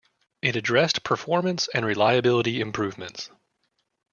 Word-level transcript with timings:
It 0.41 0.55
addressed 0.55 1.03
performance 1.03 1.69
and 1.75 1.85
reliability 1.85 2.59
improvements. 2.59 3.29